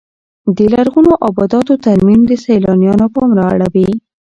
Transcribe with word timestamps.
د 0.55 0.57
لرغونو 0.73 1.13
ابداتو 1.29 1.73
ترمیم 1.85 2.21
د 2.27 2.31
سیلانیانو 2.45 3.05
پام 3.15 3.29
را 3.39 3.45
اړوي. 3.53 3.89